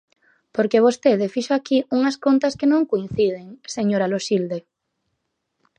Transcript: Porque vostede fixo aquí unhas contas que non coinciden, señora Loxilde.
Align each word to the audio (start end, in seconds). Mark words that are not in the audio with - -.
Porque 0.55 0.83
vostede 0.85 1.31
fixo 1.35 1.53
aquí 1.55 1.77
unhas 1.97 2.19
contas 2.25 2.53
que 2.59 2.69
non 2.71 2.89
coinciden, 2.91 3.45
señora 3.75 4.09
Loxilde. 4.13 4.59